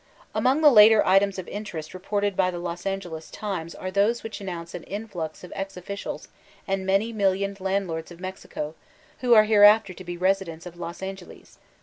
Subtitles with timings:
[0.33, 4.41] Among the later items of interest reported by the Las Angetes Times are those which
[4.41, 6.27] announce an influx of ex oflidals
[6.67, 8.73] and many millioned landlords of Mexico,
[9.19, 11.59] who are hereafter to be residents of Los Angeles.